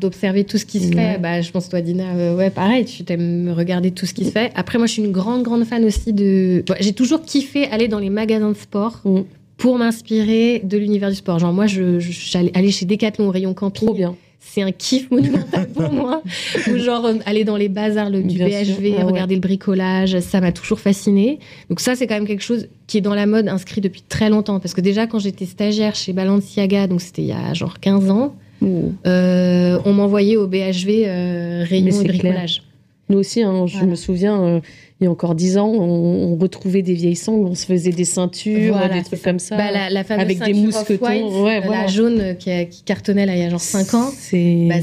[0.00, 1.18] d'observer tout ce qui se Fait.
[1.18, 4.30] Bah, je pense toi, Dina, euh, ouais, pareil, tu t'aimes regarder tout ce qui se
[4.30, 4.52] fait.
[4.54, 6.64] Après, moi, je suis une grande, grande fan aussi de.
[6.80, 9.00] J'ai toujours kiffé aller dans les magasins de sport.
[9.04, 9.20] Mm.
[9.58, 11.38] Pour m'inspirer de l'univers du sport.
[11.38, 13.86] Genre, moi, je, j'allais aller chez Decathlon au rayon camping.
[13.86, 14.14] Trop bien.
[14.38, 16.22] C'est un kiff monumental pour moi.
[16.70, 19.02] Ou genre, euh, aller dans les bazars le, du Bien BHV, sûr, ouais, ouais.
[19.02, 21.38] regarder le bricolage, ça m'a toujours fasciné.
[21.70, 24.28] Donc, ça, c'est quand même quelque chose qui est dans la mode inscrit depuis très
[24.28, 24.60] longtemps.
[24.60, 28.10] Parce que déjà, quand j'étais stagiaire chez Balenciaga, donc c'était il y a genre 15
[28.10, 32.04] ans, euh, on m'envoyait au BHV euh, rayon et clair.
[32.08, 32.62] bricolage.
[33.08, 33.86] Nous aussi, hein, je Voilà.
[33.86, 34.60] me souviens, euh,
[35.00, 37.92] il y a encore dix ans, on, on retrouvait des vieilles sangles, on se faisait
[37.92, 39.30] des ceintures, Voilà, des trucs ça.
[39.30, 39.56] comme ça.
[39.56, 42.50] Bah, la, la fameuse avec des mousquetons, la jaune euh, qui,
[42.84, 44.10] cartonnait là il y a genre 5 ans.
[44.12, 44.74] C'est Bah,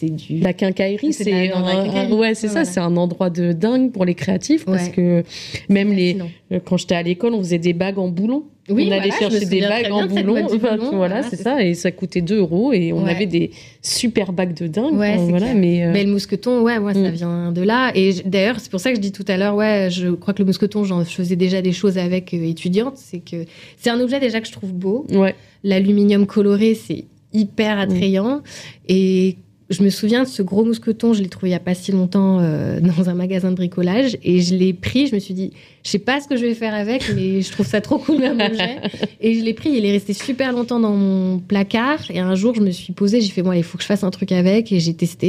[0.00, 0.38] du.
[0.40, 4.64] la quincaillerie, C'est un- ouais, c'est ça, c'est un endroit de dingue pour les créatifs
[4.64, 4.90] parce Ouais.
[4.92, 5.24] que
[5.68, 6.16] même les
[6.52, 8.44] euh, quand j'étais à l'école, on faisait des bagues en boulon.
[8.68, 11.74] Oui, on allait voilà, chercher des bagues en boulon, Enfin, boulon, voilà, c'est ça, et
[11.74, 13.10] ça coûtait 2 euros et on Ouais.
[13.10, 13.50] avait des
[13.82, 14.94] super bagues de dingue.
[14.94, 17.10] Ouais, voilà, mais euh, Mais le mousqueton, ouais, moi, ça Mm.
[17.10, 17.90] vient de là.
[17.96, 20.38] Et d'ailleurs, c'est pour ça que je dis tout à l'heure, ouais, je crois que
[20.42, 22.94] le mousqueton, j'en faisais déjà des choses avec euh, étudiante.
[22.98, 23.46] C'est que
[23.76, 25.06] c'est un objet déjà que je trouve beau.
[25.12, 25.34] ouais.
[25.64, 28.42] L'aluminium coloré, c'est hyper attrayant.
[28.88, 29.36] Et
[29.72, 31.90] je me souviens de ce gros mousqueton, je l'ai trouvé il n'y a pas si
[31.92, 34.16] longtemps euh, dans un magasin de bricolage.
[34.22, 35.50] Et je l'ai pris, je me suis dit,
[35.84, 38.20] je sais pas ce que je vais faire avec, mais je trouve ça trop cool
[38.20, 38.76] comme objet.
[39.20, 41.98] Et je l'ai pris, il est resté super longtemps dans mon placard.
[42.10, 44.04] Et un jour, je me suis posée, j'ai fait, bon, il faut que je fasse
[44.04, 44.70] un truc avec.
[44.72, 45.28] Et j'ai testé.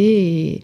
[0.53, 0.61] Et,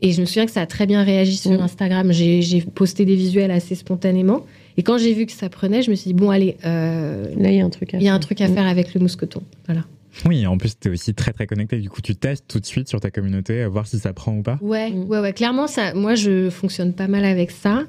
[0.00, 1.60] et je me souviens que ça a très bien réagi sur Mm.
[1.60, 2.12] Instagram.
[2.12, 4.44] J'ai posté des visuels assez spontanément.
[4.76, 7.50] Et quand j'ai vu que ça prenait, je me suis dit, bon, allez, euh, Là,
[7.50, 8.20] il y a un truc à y a un faire.
[8.20, 8.54] truc à Mm.
[8.54, 9.42] faire avec le mousqueton.
[9.66, 9.84] Voilà.
[10.24, 11.78] Oui, en plus, tu es aussi très très connecté.
[11.78, 14.36] Du coup, tu testes tout de suite sur ta communauté, à voir si ça prend
[14.36, 14.58] ou pas.
[14.60, 15.04] Ouais, Mm.
[15.08, 15.32] ouais, ouais.
[15.32, 17.84] Clairement, ça, moi, je fonctionne pas mal avec ça.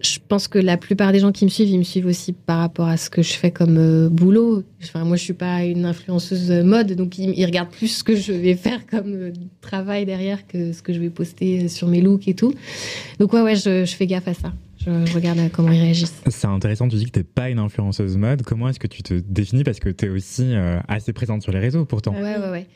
[0.00, 2.58] Je pense que la plupart des gens qui me suivent, ils me suivent aussi par
[2.58, 4.64] rapport à ce que je fais comme euh, boulot.
[4.82, 8.02] Enfin, moi, je suis pas une influenceuse euh, mode, donc ils, ils regardent plus ce
[8.02, 11.86] que je vais faire comme euh, travail derrière que ce que je vais poster sur
[11.86, 12.52] mes looks et tout.
[13.20, 14.52] Donc ouais, ouais, je, je fais gaffe à ça.
[14.84, 16.22] Je, regarde comment ils réagissent.
[16.28, 18.42] C'est intéressant, tu dis que t'es pas une influenceuse mode.
[18.42, 21.52] Comment est-ce que tu te définis Parce que tu es aussi euh, assez présente sur
[21.52, 22.12] les réseaux pourtant?
[22.14, 22.66] Ouais, ouais, ouais.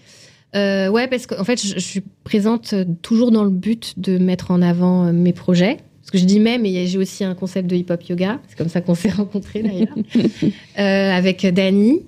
[0.55, 4.19] Euh, ouais, parce qu'en fait, je, je suis présente euh, toujours dans le but de
[4.19, 5.79] mettre en avant mes projets.
[6.07, 8.39] Parce que je dis même, et j'ai aussi un concept de hip-hop yoga.
[8.47, 9.97] C'est comme ça qu'on s'est rencontrés d'ailleurs.
[10.79, 12.03] Euh, avec Dani.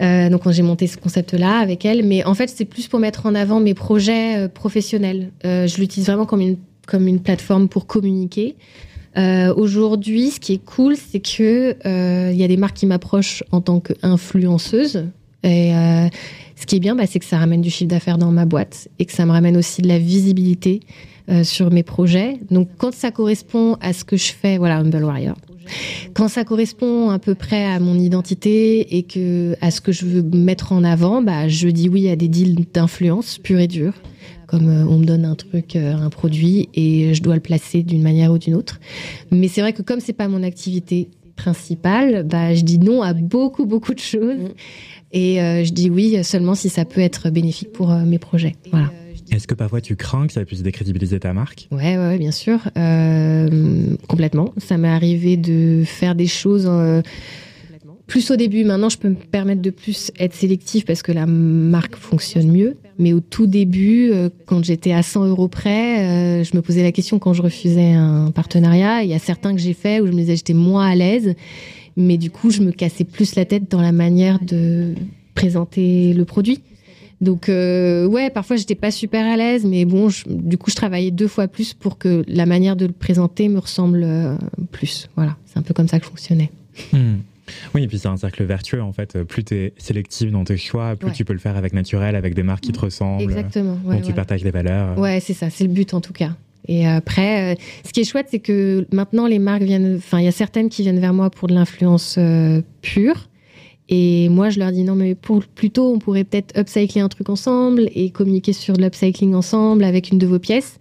[0.00, 2.04] Euh, donc j'ai monté ce concept-là avec elle.
[2.04, 5.30] Mais en fait, c'est plus pour mettre en avant mes projets professionnels.
[5.44, 6.56] Euh, je l'utilise vraiment comme une,
[6.86, 8.56] comme une plateforme pour communiquer.
[9.16, 12.86] Euh, Aujourd'hui, ce qui est cool, c'est que euh, il y a des marques qui
[12.86, 15.06] m'approchent en tant qu'influenceuse
[15.42, 15.72] Et
[16.56, 18.88] ce qui est bien, bah, c'est que ça ramène du chiffre d'affaires dans ma boîte
[18.98, 20.80] et que ça me ramène aussi de la visibilité
[21.42, 22.38] sur mes projets.
[22.50, 25.36] Donc, quand ça correspond à ce que je fais, voilà, Humble Warrior.
[26.14, 29.06] Quand ça correspond à peu près à mon identité et
[29.60, 32.66] à ce que je veux mettre en avant, bah, je dis oui à des deals
[32.72, 33.94] d'influence pure et dure.
[34.46, 37.82] Comme euh, on me donne un truc, euh, un produit, et je dois le placer
[37.82, 38.80] d'une manière ou d'une autre.
[39.30, 43.12] Mais c'est vrai que comme c'est pas mon activité principale, bah, je dis non à
[43.12, 44.38] beaucoup, beaucoup de choses.
[44.38, 44.48] Mm.
[45.12, 48.56] Et euh, je dis oui seulement si ça peut être bénéfique pour mes projets.
[48.70, 48.90] Voilà.
[49.30, 51.68] Est-ce que parfois tu crains que ça puisse décrédibiliser ta marque?
[51.72, 52.60] Ouais, ouais, bien sûr.
[52.76, 54.52] Euh, complètement.
[54.58, 57.02] Ça m'est arrivé de faire des choses euh,
[58.06, 58.64] plus au début.
[58.64, 62.76] Maintenant, je peux me permettre de plus être sélectif parce que la marque fonctionne mieux.
[62.98, 66.92] Mais au tout début, euh, quand j'étais à 100 euros près, je me posais la
[66.92, 69.02] question quand je refusais un partenariat.
[69.02, 71.34] Il y a certains que j'ai fait où je me disais j'étais moins à l'aise.
[71.96, 74.94] Mais du coup, je me cassais plus la tête dans la manière de
[75.34, 76.60] présenter le produit.
[77.20, 81.10] Donc euh, ouais, parfois j'étais pas super à l'aise, mais bon, du coup je travaillais
[81.10, 84.36] deux fois plus pour que la manière de le présenter me ressemble euh,
[84.70, 85.08] plus.
[85.16, 86.50] Voilà, c'est un peu comme ça que je fonctionnais.
[86.92, 87.16] Hmm.
[87.74, 89.22] Oui, et puis c'est un cercle vertueux en fait.
[89.24, 92.34] Plus tu es sélective dans tes choix, plus tu peux le faire avec naturel, avec
[92.34, 93.22] des marques qui te ressemblent.
[93.22, 93.78] Exactement.
[93.84, 94.98] dont tu partages des valeurs.
[94.98, 96.30] Ouais, c'est ça, c'est le but en tout cas.
[96.68, 100.24] Et après, euh, ce qui est chouette, c'est que maintenant les marques viennent, enfin il
[100.24, 102.18] y a certaines qui viennent vers moi pour de l'influence
[102.82, 103.28] pure.
[103.88, 107.28] Et moi, je leur dis non, mais pour, plutôt, on pourrait peut-être upcycler un truc
[107.28, 110.78] ensemble et communiquer sur l'upcycling ensemble avec une de vos pièces.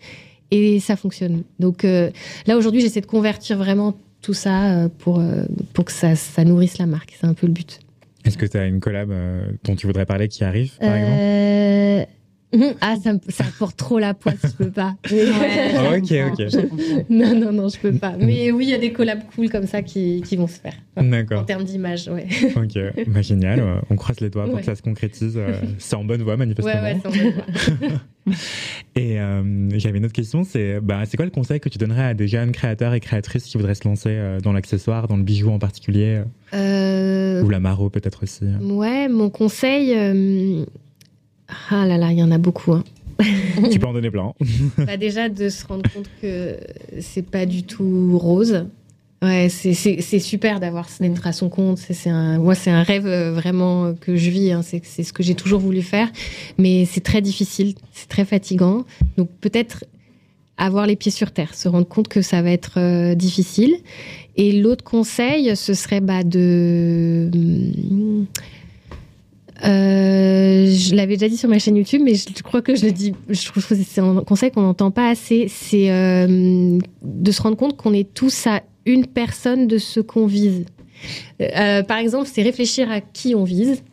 [0.51, 1.43] Et ça fonctionne.
[1.60, 2.10] Donc euh,
[2.47, 3.95] là, aujourd'hui, j'essaie de convertir vraiment
[4.26, 7.16] tout ça euh, pour, euh, pour que ça, ça nourrisse la marque.
[7.20, 7.80] C'est un peu le but.
[8.26, 9.14] Est-ce que tu as une collab
[9.64, 12.12] dont tu voudrais parler qui arrive, par exemple?
[12.82, 14.96] Ah, ça, ça porte trop la poisse, je peux pas.
[15.78, 17.10] Ah, ok, ok.
[17.10, 18.15] Non, non, non, je peux pas.
[18.20, 20.74] Mais oui, il y a des collabs cool comme ça qui, qui vont se faire.
[20.96, 21.41] D'accord.
[21.41, 22.28] En termes d'image, ouais.
[22.56, 23.82] Ok, bah, génial.
[23.89, 25.38] On croise les doigts pour que ça se concrétise.
[25.38, 26.74] Euh, c'est en bonne voie, manifestement.
[26.74, 28.34] Ouais, ouais, c'est en bonne voie.
[28.96, 32.06] et euh, j'avais une autre question, c'est bah, c'est quoi le conseil que tu donnerais
[32.06, 35.24] à des jeunes créateurs et créatrices qui voudraient se lancer euh, dans l'accessoire, dans le
[35.24, 36.22] bijou en particulier?
[36.54, 39.94] Ou la maro peut-être aussi Ouais, mon conseil
[41.70, 42.74] ah là là, il y en a beaucoup.
[42.74, 42.84] Hein.
[43.72, 44.34] tu peux en donner plein.
[44.78, 46.58] bah déjà, de se rendre compte que
[47.00, 48.65] c'est pas du tout rose.
[49.22, 51.78] Ouais, c'est super d'avoir d'être à son compte.
[51.78, 54.52] C'est un, moi, c'est un rêve euh, vraiment que je vis.
[54.52, 54.62] Hein.
[54.62, 56.12] C'est ce que j'ai toujours voulu faire,
[56.58, 58.86] mais c'est très difficile, c'est très fatigant.
[59.18, 59.84] Donc peut-être
[60.58, 63.76] avoir les pieds sur terre, se rendre compte que ça va être euh, difficile.
[64.36, 67.30] Et l'autre conseil, ce serait bah, de
[69.63, 72.91] euh, je l'avais déjà dit sur ma chaîne YouTube, mais je crois que je le
[72.91, 73.13] dis.
[73.30, 75.48] Je trouve que c'est un conseil qu'on n'entend pas assez.
[75.48, 80.26] C'est euh, de se rendre compte qu'on est tous à une personne de ce qu'on
[80.26, 80.65] vise.
[81.41, 83.84] Euh, par exemple, c'est réfléchir à qui on vise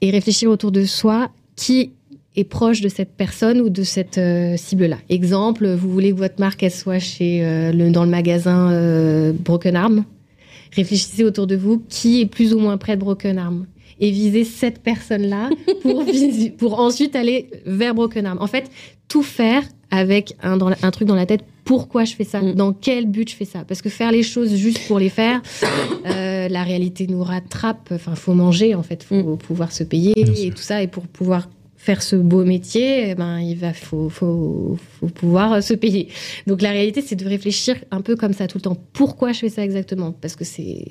[0.00, 1.92] et réfléchir autour de soi qui
[2.36, 4.20] est proche de cette personne ou de cette
[4.56, 4.96] cible-là.
[5.08, 7.40] Exemple, vous voulez que votre marque soit chez
[7.72, 10.04] le, dans le magasin Broken Arm.
[10.72, 13.66] Réfléchissez autour de vous qui est plus ou moins près de Broken Arm
[14.00, 15.50] et viser cette personne-là
[15.82, 16.04] pour,
[16.58, 18.38] pour ensuite aller vers Broken Arm.
[18.40, 18.70] En fait,
[19.08, 21.42] tout faire avec un, un truc dans la tête.
[21.64, 22.40] Pourquoi je fais ça?
[22.40, 22.54] Mm.
[22.54, 23.64] Dans quel but je fais ça?
[23.66, 25.42] Parce que faire les choses juste pour les faire,
[26.06, 27.90] euh, la réalité nous rattrape.
[27.92, 29.38] Enfin, faut manger en fait, faut mm.
[29.38, 30.82] pouvoir se payer et tout ça.
[30.82, 35.62] Et pour pouvoir faire ce beau métier, eh ben il va faut, faut, faut pouvoir
[35.62, 36.08] se payer.
[36.46, 38.76] Donc la réalité, c'est de réfléchir un peu comme ça tout le temps.
[38.92, 40.12] Pourquoi je fais ça exactement?
[40.12, 40.84] Parce que c'est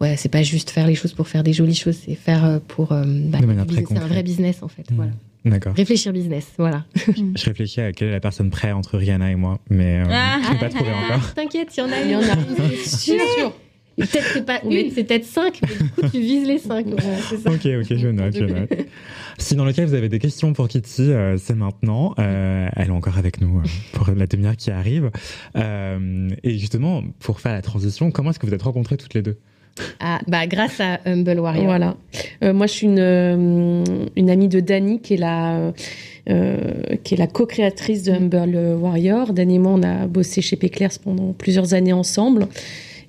[0.00, 2.58] ouais, c'est pas juste faire les choses pour faire des jolies choses, c'est faire euh,
[2.66, 2.92] pour.
[2.92, 4.90] Euh, bah, c'est un vrai business en fait.
[4.90, 4.96] Mmh.
[4.96, 5.12] Voilà.
[5.44, 5.74] D'accord.
[5.74, 6.84] Réfléchir business, voilà.
[6.96, 10.40] je réfléchis à quelle est la personne près entre Rihanna et moi, mais euh, ah.
[10.44, 11.34] je n'ai pas trouvé encore.
[11.34, 12.36] T'inquiète, il y en a, il y en a,
[12.84, 13.52] c'est sûr.
[13.96, 16.86] Peut-être c'est pas une, c'est peut-être cinq, mais du coup tu vises les cinq.
[17.42, 17.50] ça.
[17.50, 18.72] Ok, ok, je note, je note.
[19.38, 22.14] Si dans le cas vous avez des questions pour Kitty, c'est maintenant.
[22.16, 25.10] elle est encore avec nous pour la demi-heure qui arrive.
[25.56, 29.38] et justement, pour faire la transition, comment est-ce que vous êtes rencontrées toutes les deux?
[30.00, 31.64] Ah, bah, grâce à Humble Warrior.
[31.64, 31.96] Voilà.
[32.42, 33.84] Euh, moi, je suis une, euh,
[34.16, 35.72] une amie de Dani, qui est la,
[36.28, 36.56] euh,
[37.04, 39.32] qui est la co-créatrice de Humble Warrior.
[39.32, 42.46] Dani et moi, on a bossé chez Péclairs pendant plusieurs années ensemble.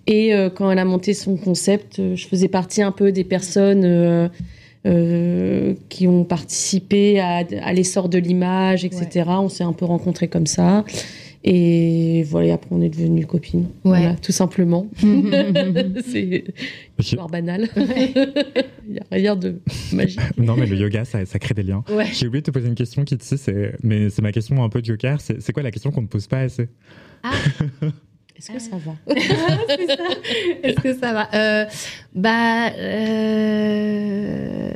[0.07, 4.31] Et quand elle a monté son concept, je faisais partie un peu des personnes
[4.83, 9.25] qui ont participé à, à l'essor de l'image, etc.
[9.27, 10.83] On s'est un peu rencontrés comme ça.
[11.43, 13.67] Et voilà, après on est devenus copines.
[13.83, 14.87] Voilà, tout simplement.
[16.05, 16.43] c'est
[16.97, 17.69] histoire banale.
[17.77, 19.61] Il n'y a rien de
[19.93, 20.19] magique.
[20.37, 21.83] non, mais le yoga, ça, ça crée des liens.
[22.11, 24.69] J'ai oublié de te poser une question qui, tu sais, mais c'est ma question un
[24.69, 25.21] peu de joker.
[25.21, 26.67] C'est quoi la question qu'on ne pose pas assez?
[27.23, 27.31] Ah.
[28.37, 28.95] Est-ce que ça va?
[30.63, 31.29] Est-ce que ça va?
[31.33, 31.65] Euh,
[32.15, 34.71] Bah, euh,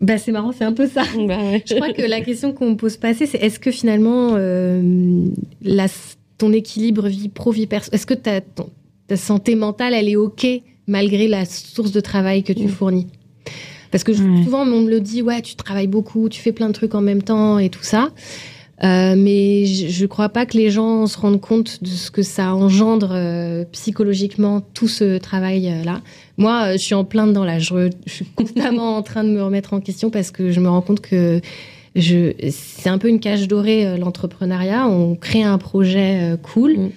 [0.00, 1.02] Bah, c'est marrant, c'est un peu ça.
[1.26, 1.62] Bah ouais.
[1.66, 5.24] Je crois que la question qu'on me pose pas assez, c'est est-ce que finalement, euh,
[5.62, 5.86] la,
[6.38, 8.70] ton équilibre vie pro, vie perso, est-ce que ta, ton-
[9.08, 10.46] ta santé mentale, elle est OK
[10.86, 12.68] malgré la source de travail que tu Mm.
[12.68, 13.06] fournis?
[13.90, 14.44] Parce que je- Ouais.
[14.44, 17.00] souvent, on me le dit, ouais, tu travailles beaucoup, tu fais plein de trucs en
[17.00, 18.10] même temps et tout ça.
[18.84, 22.22] Euh, mais je, je crois pas que les gens se rendent compte de ce que
[22.22, 26.00] ça engendre euh, psychologiquement, tout ce travail-là.
[26.36, 27.58] Moi, euh, je suis en plein dedans là.
[27.58, 30.68] Je, je suis constamment en train de me remettre en question parce que je me
[30.68, 31.40] rends compte que
[31.96, 34.86] c'est un peu une cage dorée, l'entrepreneuriat.
[34.86, 36.90] On crée un projet cool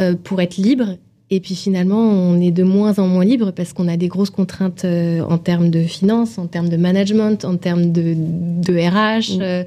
[0.00, 0.14] Mm.
[0.24, 0.96] pour être libre.
[1.32, 4.30] Et puis finalement, on est de moins en moins libre parce qu'on a des grosses
[4.30, 9.38] contraintes euh, en termes de finances, en termes de management, en termes de, de RH,
[9.38, 9.42] Mm.
[9.42, 9.64] euh,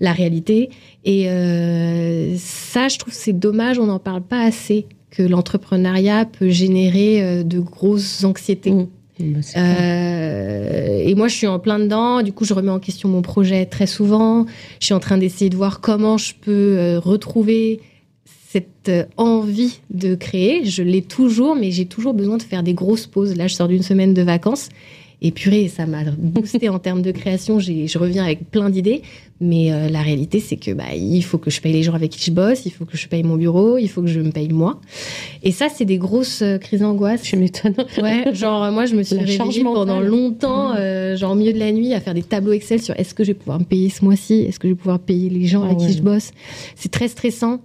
[0.00, 0.68] la réalité.
[1.04, 6.50] Et euh, ça, je trouve c'est dommage, on n'en parle pas assez, que l'entrepreneuriat peut
[6.50, 8.72] générer euh, de grosses anxiétés.
[8.72, 8.86] Mm.
[9.18, 9.76] Bah, c'est clair.
[9.80, 12.20] Euh, et moi, je suis en plein dedans.
[12.22, 14.44] Du coup, je remets en question mon projet très souvent.
[14.80, 17.80] Je suis en train d'essayer de voir comment je peux euh, retrouver
[18.56, 20.64] cette euh, envie de créer.
[20.64, 23.36] Je l'ai toujours, mais j'ai toujours besoin de faire des grosses pauses.
[23.36, 24.70] Là, je sors d'une semaine de vacances.
[25.22, 27.58] Et purée, ça m'a boosté en termes de création.
[27.58, 29.02] Je reviens avec plein d'idées.
[29.40, 32.10] Mais euh, la réalité, c'est que bah, il faut que je paye les gens avec
[32.10, 34.30] qui je bosse, il faut que je paye mon bureau, il faut que je me
[34.30, 34.80] paye moi.
[35.42, 37.22] Et ça, c'est des grosses euh, crises d'angoisse.
[37.24, 37.74] Je m'étonne.
[38.02, 41.72] Ouais, genre moi je me suis réveillée pendant longtemps, euh, genre au milieu de la
[41.72, 44.04] nuit, à faire des tableaux Excel sur est-ce que je vais pouvoir me payer ce
[44.04, 45.86] mois-ci, est-ce que je vais pouvoir payer les gens Ah avec ouais.
[45.86, 46.30] qui je bosse?
[46.74, 47.60] C'est très stressant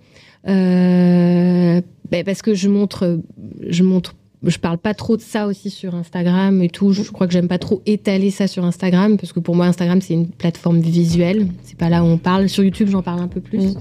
[0.48, 3.20] euh, ben, parce que je montre,
[3.68, 6.92] je montre, je parle pas trop de ça aussi sur Instagram et tout.
[6.94, 10.02] Je, crois que j'aime pas trop étaler ça sur Instagram parce que pour moi Instagram
[10.02, 12.50] c'est une plateforme visuelle, c'est pas là où on parle.
[12.50, 13.80] Sur YouTube j'en parle un peu plus, Mm.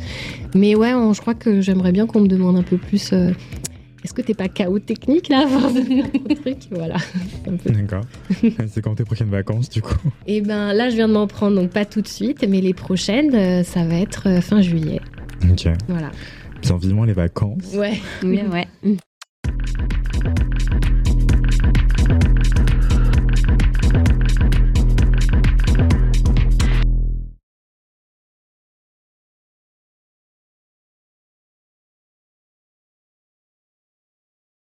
[0.55, 3.13] mais ouais, on- je crois que j'aimerais bien qu'on me demande un peu plus.
[3.13, 3.33] euh,
[4.05, 6.07] est-ce que t'es pas chaos technique là force de faire
[6.43, 6.97] trucs Voilà.
[7.67, 8.03] D'accord.
[8.69, 9.95] C'est quand tes prochaines vacances, du coup?
[10.27, 12.73] Et ben là, je viens de m'en prendre, donc pas tout de suite, mais les
[12.73, 15.01] prochaines, euh, ça va être fin juillet.
[15.51, 15.69] Ok.
[15.89, 16.11] Voilà.
[16.63, 17.75] Bien vivement les vacances.
[17.75, 18.69] Ouais, oui, ouais.